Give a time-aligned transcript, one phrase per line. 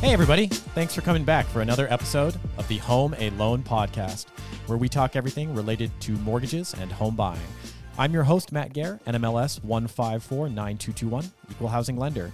[0.00, 0.46] Hey, everybody.
[0.46, 4.28] Thanks for coming back for another episode of the Home a Loan podcast,
[4.64, 7.38] where we talk everything related to mortgages and home buying.
[7.98, 12.32] I'm your host, Matt Gehr, NMLS 1549221, Equal Housing Lender.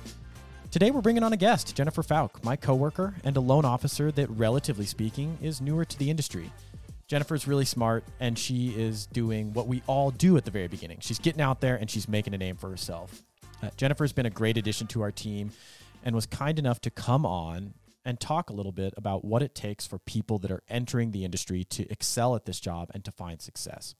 [0.71, 4.30] Today, we're bringing on a guest, Jennifer Fauque, my coworker and a loan officer that,
[4.30, 6.53] relatively speaking, is newer to the industry.
[7.09, 10.98] Jennifer's really smart, and she is doing what we all do at the very beginning.
[11.01, 13.23] She's getting out there and she's making a name for herself.
[13.61, 15.51] Uh, Jennifer's been a great addition to our team
[16.06, 17.74] and was kind enough to come on
[18.05, 21.24] and talk a little bit about what it takes for people that are entering the
[21.24, 23.97] industry to excel at this job and to find success.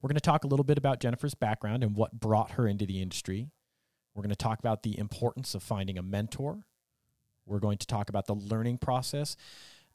[0.00, 2.86] We're going to talk a little bit about Jennifer's background and what brought her into
[2.86, 3.50] the industry.
[4.14, 6.64] We're going to talk about the importance of finding a mentor.
[7.44, 9.36] We're going to talk about the learning process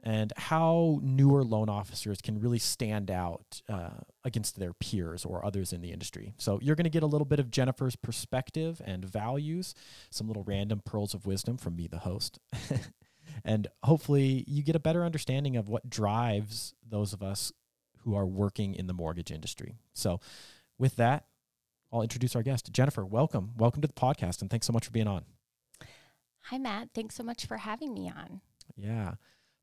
[0.03, 5.71] and how newer loan officers can really stand out uh, against their peers or others
[5.71, 6.33] in the industry.
[6.37, 9.73] So, you're going to get a little bit of Jennifer's perspective and values,
[10.11, 12.37] some little random pearls of wisdom from me, the host.
[13.45, 17.53] and hopefully, you get a better understanding of what drives those of us
[17.99, 19.77] who are working in the mortgage industry.
[19.93, 20.19] So,
[20.77, 21.25] with that,
[21.93, 22.71] I'll introduce our guest.
[22.73, 23.51] Jennifer, welcome.
[23.55, 25.23] Welcome to the podcast, and thanks so much for being on.
[26.47, 26.89] Hi, Matt.
[26.93, 28.41] Thanks so much for having me on.
[28.75, 29.13] Yeah.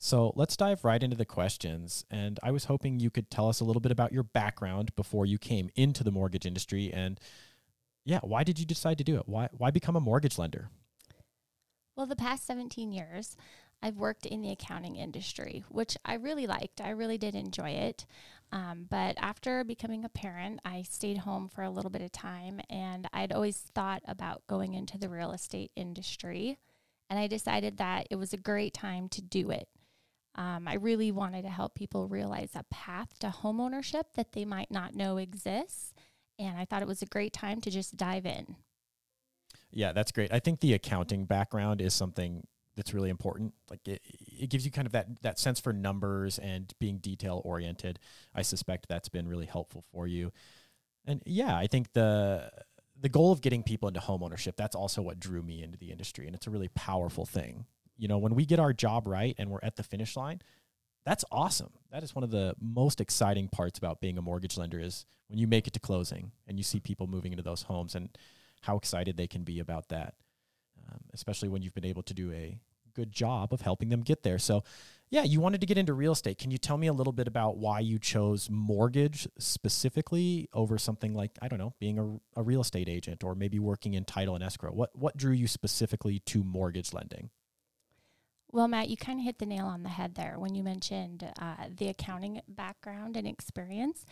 [0.02, 2.06] So let's dive right into the questions.
[2.10, 5.26] And I was hoping you could tell us a little bit about your background before
[5.26, 6.90] you came into the mortgage industry.
[6.90, 7.20] And
[8.06, 9.24] yeah, why did you decide to do it?
[9.26, 10.70] Why, why become a mortgage lender?
[11.94, 13.36] Well, the past 17 years,
[13.82, 16.80] I've worked in the accounting industry, which I really liked.
[16.80, 18.06] I really did enjoy it.
[18.52, 22.62] Um, but after becoming a parent, I stayed home for a little bit of time
[22.70, 26.56] and I'd always thought about going into the real estate industry.
[27.10, 29.68] And I decided that it was a great time to do it.
[30.40, 34.70] Um, I really wanted to help people realize a path to homeownership that they might
[34.70, 35.92] not know exists.
[36.38, 38.56] And I thought it was a great time to just dive in.
[39.70, 40.32] Yeah, that's great.
[40.32, 43.52] I think the accounting background is something that's really important.
[43.68, 44.00] Like it,
[44.40, 47.98] it gives you kind of that that sense for numbers and being detail oriented.
[48.34, 50.32] I suspect that's been really helpful for you.
[51.04, 52.50] And yeah, I think the
[52.98, 55.90] the goal of getting people into home ownership, that's also what drew me into the
[55.90, 56.26] industry.
[56.26, 57.66] And it's a really powerful thing.
[58.00, 60.40] You know, when we get our job right and we're at the finish line,
[61.04, 61.72] that's awesome.
[61.92, 65.38] That is one of the most exciting parts about being a mortgage lender is when
[65.38, 68.16] you make it to closing and you see people moving into those homes and
[68.62, 70.14] how excited they can be about that
[70.90, 72.58] um, especially when you've been able to do a
[72.94, 74.38] good job of helping them get there.
[74.38, 74.64] So,
[75.10, 76.38] yeah, you wanted to get into real estate.
[76.38, 81.14] Can you tell me a little bit about why you chose mortgage specifically over something
[81.14, 84.34] like I don't know, being a, a real estate agent or maybe working in title
[84.34, 84.70] and escrow?
[84.70, 87.30] What what drew you specifically to mortgage lending?
[88.52, 91.30] Well, Matt, you kind of hit the nail on the head there when you mentioned
[91.40, 94.04] uh, the accounting background and experience.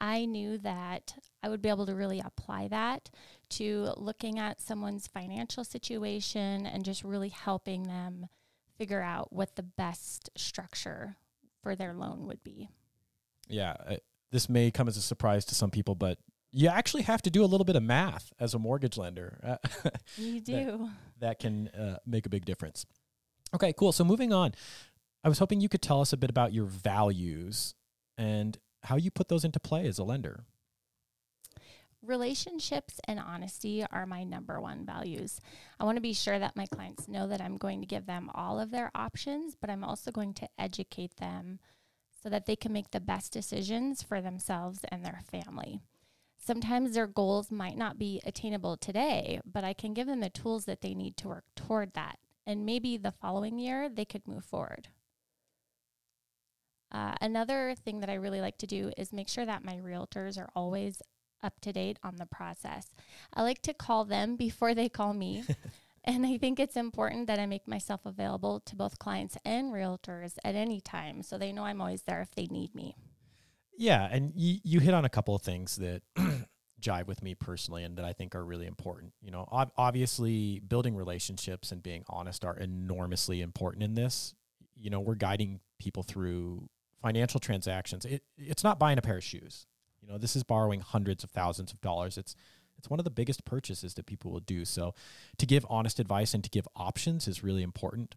[0.00, 3.10] I knew that I would be able to really apply that
[3.50, 8.28] to looking at someone's financial situation and just really helping them
[8.78, 11.16] figure out what the best structure
[11.62, 12.70] for their loan would be.
[13.48, 13.96] Yeah, uh,
[14.30, 16.18] this may come as a surprise to some people, but
[16.50, 19.58] you actually have to do a little bit of math as a mortgage lender.
[20.16, 20.54] you do.
[20.54, 22.86] that, that can uh, make a big difference.
[23.54, 23.92] Okay, cool.
[23.92, 24.52] So moving on,
[25.24, 27.74] I was hoping you could tell us a bit about your values
[28.16, 30.44] and how you put those into play as a lender.
[32.04, 35.40] Relationships and honesty are my number one values.
[35.78, 38.28] I want to be sure that my clients know that I'm going to give them
[38.34, 41.60] all of their options, but I'm also going to educate them
[42.20, 45.80] so that they can make the best decisions for themselves and their family.
[46.44, 50.64] Sometimes their goals might not be attainable today, but I can give them the tools
[50.64, 54.44] that they need to work toward that and maybe the following year they could move
[54.44, 54.88] forward.
[56.90, 60.38] Uh, another thing that I really like to do is make sure that my realtors
[60.38, 61.00] are always
[61.42, 62.88] up to date on the process.
[63.34, 65.44] I like to call them before they call me.
[66.04, 70.34] and I think it's important that I make myself available to both clients and realtors
[70.44, 72.94] at any time so they know I'm always there if they need me.
[73.78, 76.02] Yeah, and you, you hit on a couple of things that
[76.82, 79.12] jive with me personally and that I think are really important.
[79.22, 84.34] You know, ob- obviously building relationships and being honest are enormously important in this.
[84.76, 86.68] You know, we're guiding people through
[87.00, 88.04] financial transactions.
[88.04, 89.66] It it's not buying a pair of shoes.
[90.00, 92.18] You know, this is borrowing hundreds of thousands of dollars.
[92.18, 92.34] It's
[92.76, 94.64] it's one of the biggest purchases that people will do.
[94.64, 94.94] So,
[95.38, 98.16] to give honest advice and to give options is really important.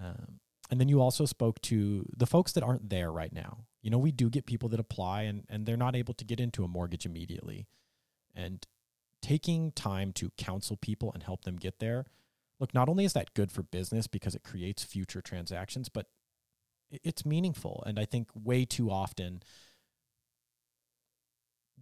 [0.00, 0.40] Um,
[0.70, 3.64] and then you also spoke to the folks that aren't there right now.
[3.82, 6.40] You know, we do get people that apply and, and they're not able to get
[6.40, 7.66] into a mortgage immediately
[8.34, 8.66] and
[9.22, 12.06] taking time to counsel people and help them get there.
[12.60, 16.06] Look, not only is that good for business because it creates future transactions, but
[16.90, 17.82] it's meaningful.
[17.86, 19.42] And I think way too often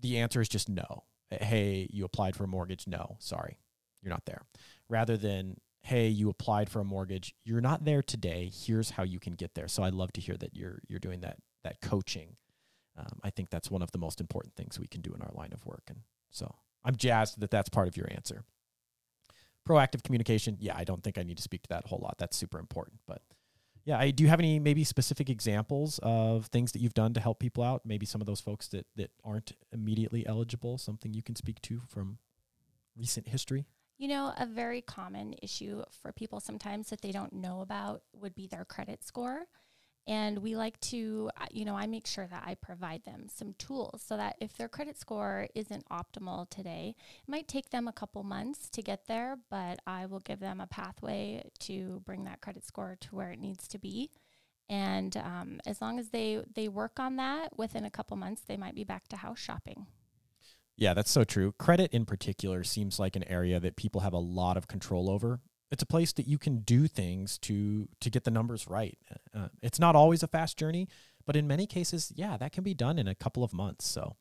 [0.01, 1.05] the answer is just no.
[1.31, 2.87] Hey, you applied for a mortgage?
[2.87, 3.59] No, sorry,
[4.03, 4.43] you're not there.
[4.89, 8.51] Rather than, hey, you applied for a mortgage, you're not there today.
[8.53, 9.69] Here's how you can get there.
[9.69, 12.37] So I love to hear that you're you're doing that that coaching.
[12.99, 15.31] Um, I think that's one of the most important things we can do in our
[15.33, 16.01] line of work, and
[16.33, 18.43] so I'm jazzed that that's part of your answer.
[19.69, 22.17] Proactive communication, yeah, I don't think I need to speak to that a whole lot.
[22.19, 23.23] That's super important, but
[23.85, 27.21] yeah, I do you have any maybe specific examples of things that you've done to
[27.21, 27.83] help people out?
[27.85, 31.81] Maybe some of those folks that that aren't immediately eligible, something you can speak to
[31.89, 32.19] from
[32.97, 33.67] recent history?
[33.99, 38.35] You know, a very common issue for people sometimes that they don't know about would
[38.35, 39.47] be their credit score.
[40.07, 43.55] And we like to, uh, you know, I make sure that I provide them some
[43.55, 47.93] tools so that if their credit score isn't optimal today, it might take them a
[47.93, 52.41] couple months to get there, but I will give them a pathway to bring that
[52.41, 54.11] credit score to where it needs to be.
[54.69, 58.57] And um, as long as they they work on that, within a couple months, they
[58.57, 59.87] might be back to house shopping.
[60.77, 61.53] Yeah, that's so true.
[61.59, 65.41] Credit in particular seems like an area that people have a lot of control over.
[65.73, 68.97] It's a place that you can do things to to get the numbers right.
[69.35, 70.87] Uh, it's not always a fast journey,
[71.27, 73.87] but in many cases, yeah, that can be done in a couple of months.
[73.87, 74.17] So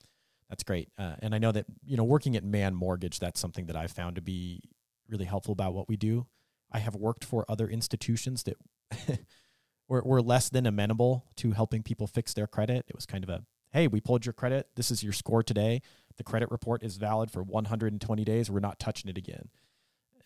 [0.50, 0.90] that's great.
[0.98, 3.92] Uh, and I know that you know working at Mann Mortgage, that's something that I've
[3.92, 4.62] found to be
[5.10, 6.26] really helpful about what we do.
[6.72, 8.58] I have worked for other institutions that
[9.90, 12.86] were, were less than amenable to helping people fix their credit.
[12.88, 14.68] It was kind of a hey, we pulled your credit.
[14.76, 15.82] This is your score today.
[16.18, 18.52] The credit report is valid for 120 days.
[18.52, 19.50] We're not touching it again.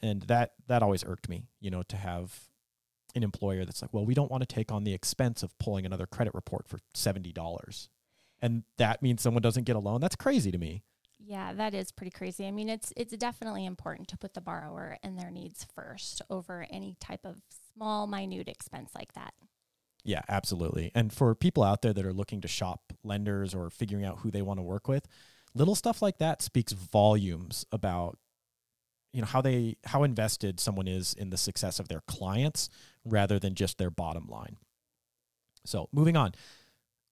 [0.06, 2.48] And that that always irked me, you know, to have
[3.16, 5.86] an employer that's like, well, we don't want to take on the expense of pulling
[5.86, 7.88] another credit report for $70.
[8.42, 10.02] And that means someone doesn't get a loan.
[10.02, 10.84] That's crazy to me.
[11.18, 12.46] Yeah, that is pretty crazy.
[12.46, 16.68] I mean, it's it's definitely important to put the borrower and their needs first over
[16.70, 17.42] any type of
[17.74, 19.34] small minute expense like that.
[20.04, 20.92] Yeah, absolutely.
[20.94, 24.30] And for people out there that are looking to shop lenders or figuring out who
[24.30, 25.08] they want to work with,
[25.56, 28.20] little stuff like that speaks volumes about
[29.16, 32.70] you know how they how invested someone is in the success of their clients
[33.06, 34.58] rather than just their bottom line.
[35.64, 36.34] So, moving on.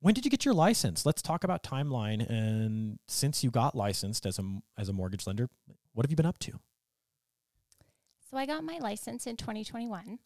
[0.01, 1.05] When did you get your license?
[1.05, 4.44] Let's talk about timeline and since you got licensed as a
[4.77, 5.47] as a mortgage lender,
[5.94, 6.59] what have you been up to?
[8.29, 10.19] So I got my license in 2021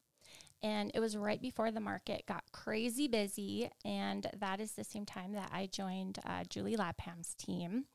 [0.63, 3.69] and it was right before the market got crazy busy.
[3.85, 7.85] And that is the same time that I joined uh, Julie Lapham's team.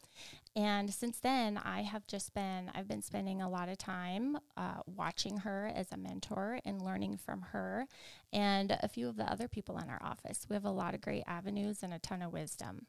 [0.55, 4.83] And since then, I have just been, I've been spending a lot of time uh,
[4.87, 7.87] watching her as a mentor and learning from her
[8.33, 10.47] and a few of the other people in our office.
[10.49, 12.87] We have a lot of great avenues and a ton of wisdom.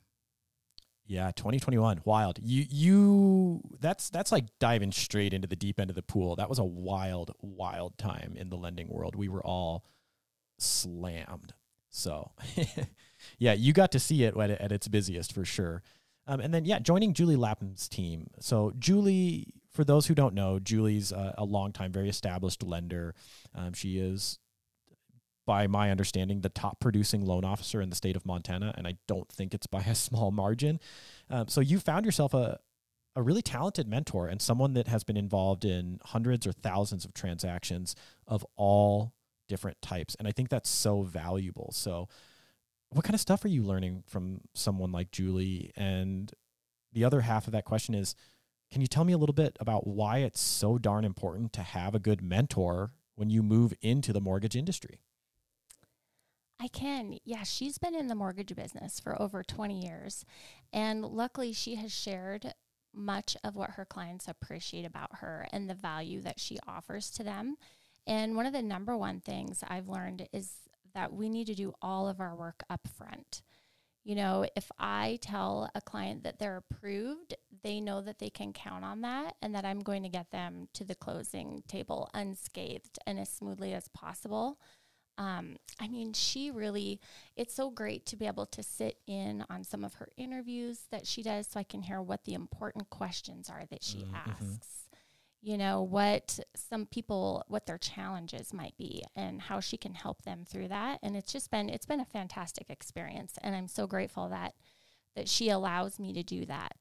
[1.05, 2.39] Yeah, 2021, wild.
[2.41, 6.35] You you that's that's like diving straight into the deep end of the pool.
[6.35, 9.15] That was a wild wild time in the lending world.
[9.15, 9.85] We were all
[10.59, 11.53] slammed.
[11.89, 12.31] So,
[13.37, 15.83] yeah, you got to see it at, at its busiest for sure.
[16.25, 18.29] Um, and then yeah, joining Julie Lapham's team.
[18.39, 23.13] So Julie, for those who don't know, Julie's a, a long time, very established lender.
[23.53, 24.39] Um, she is
[25.45, 28.97] by my understanding, the top producing loan officer in the state of Montana, and I
[29.07, 30.79] don't think it's by a small margin.
[31.29, 32.59] Um, so you found yourself a
[33.15, 37.13] a really talented mentor and someone that has been involved in hundreds or thousands of
[37.13, 37.95] transactions
[38.27, 39.13] of all
[39.47, 41.71] different types, and I think that's so valuable.
[41.73, 42.07] So,
[42.89, 45.71] what kind of stuff are you learning from someone like Julie?
[45.75, 46.31] And
[46.91, 48.15] the other half of that question is,
[48.71, 51.95] can you tell me a little bit about why it's so darn important to have
[51.95, 54.99] a good mentor when you move into the mortgage industry?
[56.63, 57.17] I can.
[57.25, 60.23] Yeah, she's been in the mortgage business for over 20 years.
[60.71, 62.53] And luckily, she has shared
[62.93, 67.23] much of what her clients appreciate about her and the value that she offers to
[67.23, 67.57] them.
[68.07, 70.53] And one of the number one things I've learned is
[70.93, 73.41] that we need to do all of our work up front.
[74.05, 78.53] You know, if I tell a client that they're approved, they know that they can
[78.53, 82.99] count on that and that I'm going to get them to the closing table unscathed
[83.05, 84.59] and as smoothly as possible
[85.17, 86.99] um, I mean, she really,
[87.35, 91.05] it's so great to be able to sit in on some of her interviews that
[91.05, 94.15] she does so I can hear what the important questions are that she mm-hmm.
[94.15, 94.87] asks.
[95.41, 100.21] You know, what some people, what their challenges might be and how she can help
[100.21, 100.99] them through that.
[101.03, 103.33] And it's just been, it's been a fantastic experience.
[103.41, 104.53] And I'm so grateful that,
[105.17, 106.75] that she allows me to do that.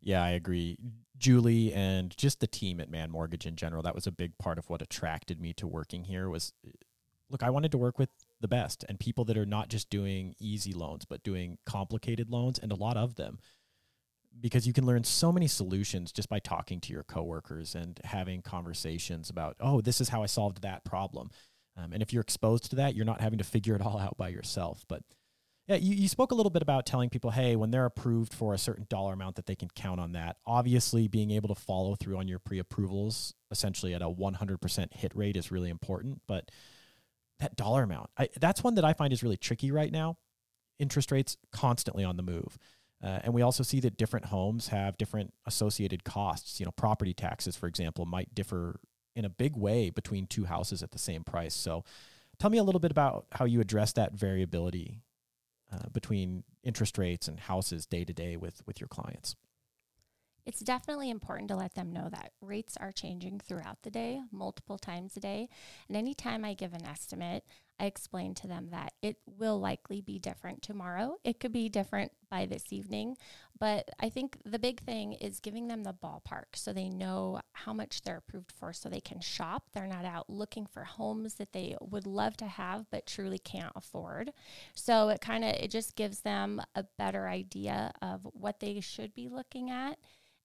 [0.00, 0.78] Yeah, I agree.
[1.18, 4.58] Julie and just the team at Mann Mortgage in general, that was a big part
[4.58, 6.52] of what attracted me to working here was
[7.34, 8.10] look, I wanted to work with
[8.40, 12.60] the best and people that are not just doing easy loans, but doing complicated loans
[12.60, 13.40] and a lot of them.
[14.40, 18.40] Because you can learn so many solutions just by talking to your coworkers and having
[18.40, 21.30] conversations about, oh, this is how I solved that problem.
[21.76, 24.16] Um, and if you're exposed to that, you're not having to figure it all out
[24.16, 24.84] by yourself.
[24.88, 25.02] But
[25.66, 28.54] Yeah, you, you spoke a little bit about telling people, hey, when they're approved for
[28.54, 30.36] a certain dollar amount, that they can count on that.
[30.46, 35.12] Obviously, being able to follow through on your pre approvals, essentially at a 100% hit
[35.16, 36.22] rate, is really important.
[36.28, 36.52] But
[37.40, 40.16] that dollar amount, I, that's one that I find is really tricky right now.
[40.78, 42.58] Interest rates constantly on the move.
[43.02, 46.58] Uh, and we also see that different homes have different associated costs.
[46.58, 48.80] You know, property taxes, for example, might differ
[49.14, 51.54] in a big way between two houses at the same price.
[51.54, 51.84] So,
[52.38, 55.02] tell me a little bit about how you address that variability
[55.72, 59.36] uh, between interest rates and houses day to day with with your clients?
[60.46, 64.76] It's definitely important to let them know that rates are changing throughout the day, multiple
[64.76, 65.48] times a day.
[65.88, 67.44] And anytime I give an estimate,
[67.80, 71.16] I explain to them that it will likely be different tomorrow.
[71.24, 73.16] It could be different by this evening.
[73.58, 77.72] But I think the big thing is giving them the ballpark so they know how
[77.72, 79.64] much they're approved for so they can shop.
[79.72, 83.72] They're not out looking for homes that they would love to have but truly can't
[83.74, 84.32] afford.
[84.74, 89.14] So it kind of it just gives them a better idea of what they should
[89.14, 89.98] be looking at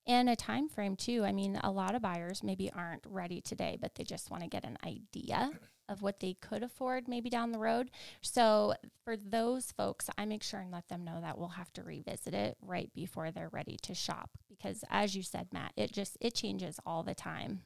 [0.10, 1.24] and a time frame too.
[1.24, 4.50] I mean, a lot of buyers maybe aren't ready today, but they just want to
[4.50, 5.52] get an idea
[5.88, 7.92] of what they could afford maybe down the road.
[8.22, 8.74] So
[9.06, 12.34] for those folks, I make sure and let them know that we'll have to revisit
[12.34, 16.34] it right before they're ready to shop because as you said, Matt, it just it
[16.34, 17.62] changes all the time.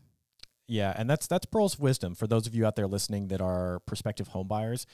[0.68, 3.80] Yeah, and that's that's pearls wisdom for those of you out there listening that are
[3.82, 4.86] prospective home buyers.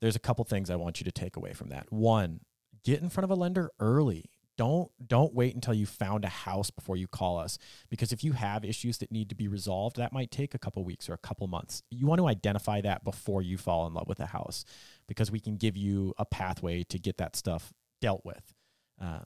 [0.00, 1.90] There's a couple things I want you to take away from that.
[1.90, 2.40] One,
[2.84, 6.70] get in front of a lender early don't don't wait until you found a house
[6.70, 7.58] before you call us
[7.88, 10.84] because if you have issues that need to be resolved that might take a couple
[10.84, 11.82] weeks or a couple months.
[11.90, 14.64] You want to identify that before you fall in love with a house
[15.06, 18.54] because we can give you a pathway to get that stuff dealt with.
[19.00, 19.20] Uh,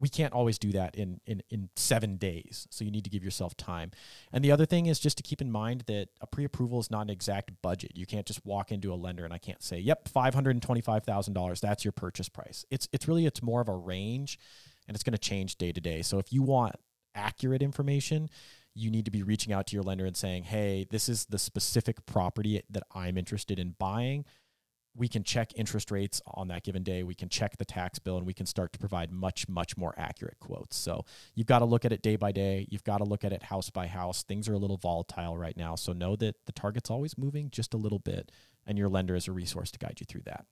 [0.00, 2.66] we can't always do that in, in in seven days.
[2.70, 3.90] So you need to give yourself time.
[4.32, 7.02] And the other thing is just to keep in mind that a pre-approval is not
[7.02, 7.92] an exact budget.
[7.94, 11.92] You can't just walk into a lender and i can't say yep $525000 that's your
[11.92, 12.64] purchase price.
[12.70, 14.38] It's it's really it's more of a range
[14.86, 16.02] and it's going to change day to day.
[16.02, 16.76] So if you want
[17.14, 18.28] accurate information
[18.74, 21.38] you need to be reaching out to your lender and saying hey this is the
[21.38, 24.24] specific property that i'm interested in buying
[24.96, 27.02] we can check interest rates on that given day.
[27.02, 29.92] We can check the tax bill and we can start to provide much, much more
[29.96, 30.76] accurate quotes.
[30.76, 32.66] So you've got to look at it day by day.
[32.70, 34.22] You've got to look at it house by house.
[34.22, 35.74] Things are a little volatile right now.
[35.74, 38.30] So know that the target's always moving just a little bit
[38.66, 40.46] and your lender is a resource to guide you through that.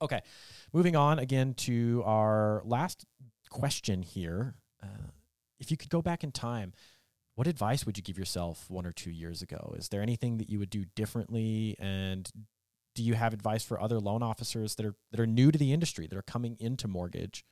[0.00, 0.20] Okay,
[0.72, 3.04] moving on again to our last
[3.50, 4.54] question here.
[4.82, 5.08] Uh,
[5.58, 6.72] if you could go back in time,
[7.36, 9.74] what advice would you give yourself one or two years ago?
[9.76, 12.30] Is there anything that you would do differently and
[12.94, 15.72] do you have advice for other loan officers that are that are new to the
[15.72, 17.44] industry that are coming into mortgage?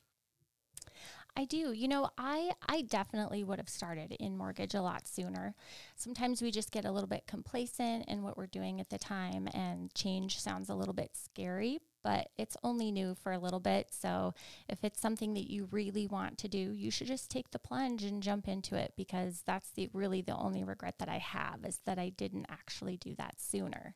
[1.35, 1.73] I do.
[1.73, 5.55] You know, I I definitely would have started in mortgage a lot sooner.
[5.97, 9.49] Sometimes we just get a little bit complacent in what we're doing at the time
[9.55, 13.89] and change sounds a little bit scary, but it's only new for a little bit.
[13.93, 14.35] So,
[14.69, 18.05] if it's something that you really want to do, you should just take the plunge
[18.05, 21.81] and jump into it because that's the really the only regret that I have is
[21.87, 23.95] that I didn't actually do that sooner.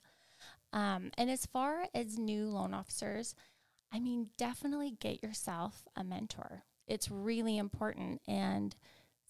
[0.73, 3.35] Um, and as far as new loan officers,
[3.93, 6.65] I mean, definitely get yourself a mentor.
[6.87, 8.21] It's really important.
[8.27, 8.75] And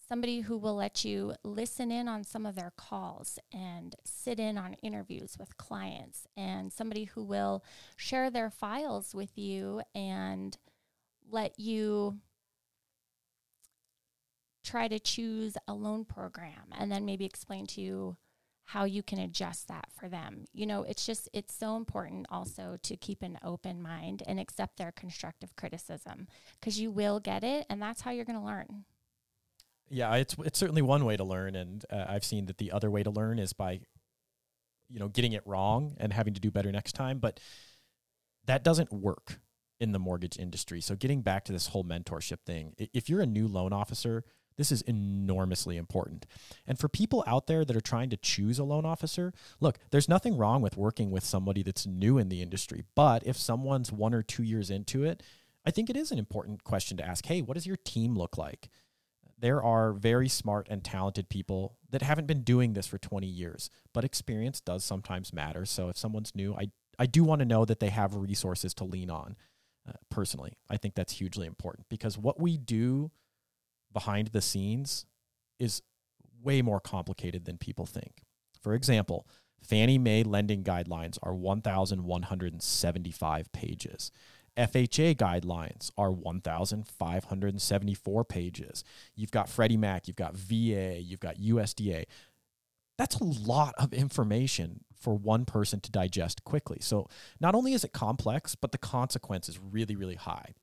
[0.07, 4.57] somebody who will let you listen in on some of their calls and sit in
[4.57, 7.63] on interviews with clients, and somebody who will
[7.95, 10.57] share their files with you and
[11.29, 12.19] let you
[14.63, 18.17] try to choose a loan program and then maybe explain to you
[18.67, 20.43] how you can adjust that for them.
[20.51, 24.75] You know, it's just, it's so important also to keep an open mind and accept
[24.75, 26.27] their constructive criticism
[26.59, 28.83] because you will get it and that's how you're going to learn.
[29.89, 32.91] Yeah, it's it's certainly one way to learn, and uh, I've seen that the other
[32.91, 33.79] way to learn is by,
[34.89, 37.19] you know, getting it wrong and having to do better next time.
[37.19, 37.39] But
[38.47, 39.39] that doesn't work
[39.79, 40.81] in the mortgage industry.
[40.81, 44.25] So getting back to this whole mentorship thing, if you're a new loan officer,
[44.57, 46.25] this is enormously important.
[46.65, 50.09] And for people out there that are trying to choose a loan officer, look, there's
[50.09, 52.83] nothing wrong with working with somebody that's new in the industry.
[52.95, 55.23] But if someone's one or two years into it,
[55.65, 58.37] I think it is an important question to ask hey, what does your team look
[58.37, 58.69] like?
[59.39, 63.69] There are very smart and talented people that haven't been doing this for 20 years,
[63.93, 65.63] but experience does sometimes matter.
[65.65, 68.83] So if someone's new, I, I do want to know that they have resources to
[68.83, 69.35] lean on.
[69.87, 73.11] Uh, personally, I think that's hugely important because what we do
[73.93, 75.05] behind the scenes
[75.59, 75.81] is
[76.41, 78.23] way more complicated than people think.
[78.61, 79.27] For example,
[79.61, 84.11] Fannie Mae lending guidelines are 1,175 pages.
[84.57, 88.83] FHA guidelines are 1,574 pages.
[89.15, 92.05] You've got Freddie Mac, you've got VA, you've got USDA.
[92.97, 96.79] That's a lot of information for one person to digest quickly.
[96.81, 97.07] So
[97.39, 100.55] not only is it complex, but the consequence is really, really high.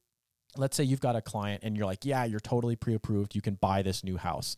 [0.57, 3.35] Let's say you've got a client and you're like, yeah, you're totally pre approved.
[3.35, 4.57] You can buy this new house.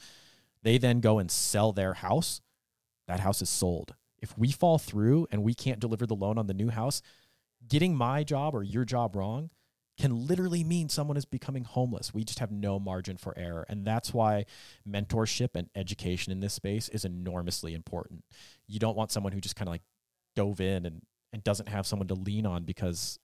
[0.63, 2.41] They then go and sell their house.
[3.07, 3.95] That house is sold.
[4.21, 7.03] If we fall through and we can't deliver the loan on the new house,
[7.69, 9.51] getting my job or your job wrong
[9.99, 12.13] can literally mean someone is becoming homeless.
[12.13, 13.65] We just have no margin for error.
[13.69, 14.45] And that's why
[14.89, 18.25] mentorship and education in this space is enormously important.
[18.67, 19.83] You don't want someone who just kind of like
[20.35, 23.19] dove in and, and doesn't have someone to lean on because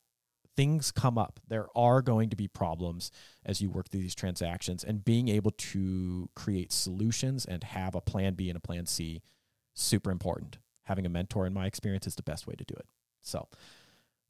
[0.57, 1.41] things come up.
[1.49, 3.11] There are going to be problems
[3.45, 8.01] as you work through these transactions, and being able to create solutions and have a
[8.01, 9.23] plan B and a plan C,
[9.75, 10.59] super important.
[10.85, 12.87] Having a mentor, in my experience, is the best way to do it.
[13.21, 13.49] So,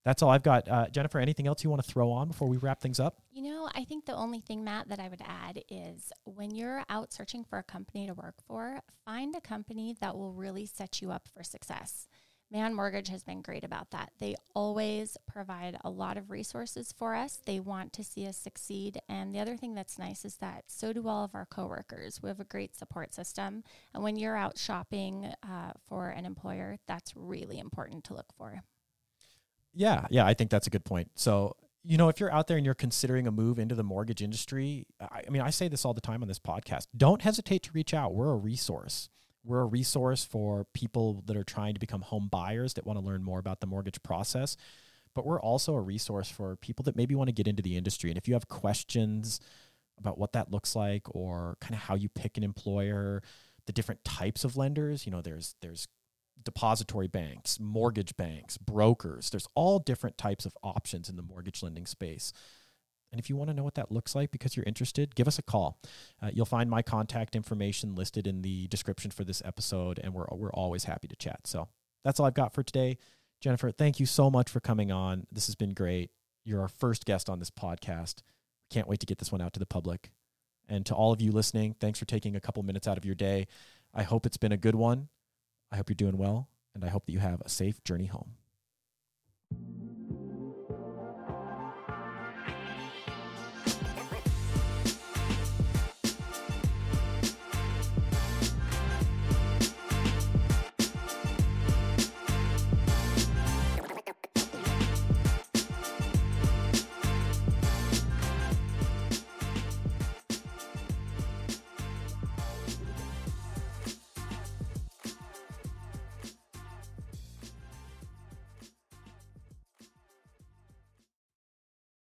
[0.04, 0.68] that's all I've got.
[0.68, 3.18] Uh, Jennifer, anything else you want to throw on before we wrap things up?
[3.30, 6.82] You know, I think the only thing, Matt, that I would add is when you're
[6.88, 11.00] out searching for a company to work for, find a company that will really set
[11.00, 12.08] you up for success.
[12.52, 14.12] Mann Mortgage has been great about that.
[14.18, 17.40] They always provide a lot of resources for us.
[17.47, 19.00] They want to see us succeed.
[19.09, 22.21] And the other thing that's nice is that so do all of our coworkers.
[22.23, 23.64] We have a great support system.
[23.94, 28.61] And when you're out shopping uh, for an employer, that's really important to look for.
[29.73, 31.12] Yeah, yeah, I think that's a good point.
[31.14, 34.21] So, you know, if you're out there and you're considering a move into the mortgage
[34.21, 36.88] industry, I, I mean, I say this all the time on this podcast.
[36.94, 38.14] Don't hesitate to reach out.
[38.14, 39.09] We're a resource.
[39.44, 43.04] We're a resource for people that are trying to become home buyers that want to
[43.04, 44.56] learn more about the mortgage process.
[45.14, 48.11] But we're also a resource for people that maybe want to get into the industry.
[48.11, 49.40] And if you have questions
[49.99, 53.22] about what that looks like or kind of how you pick an employer,
[53.66, 55.87] the different types of lenders, you know, there's there's
[56.44, 59.30] depository banks, mortgage banks, brokers.
[59.30, 62.32] There's all different types of options in the mortgage lending space.
[63.12, 65.38] And if you want to know what that looks like because you're interested, give us
[65.38, 65.78] a call.
[66.21, 70.26] Uh, you'll find my contact information listed in the description for this episode, and we're,
[70.33, 71.47] we're always happy to chat.
[71.47, 71.69] So
[72.04, 72.97] that's all I've got for today.
[73.40, 75.26] Jennifer, thank you so much for coming on.
[75.31, 76.11] This has been great.
[76.45, 78.23] You're our first guest on this podcast.
[78.71, 80.11] Can't wait to get this one out to the public.
[80.69, 83.14] And to all of you listening, thanks for taking a couple minutes out of your
[83.14, 83.47] day.
[83.92, 85.09] I hope it's been a good one.
[85.70, 88.37] I hope you're doing well, and I hope that you have a safe journey home.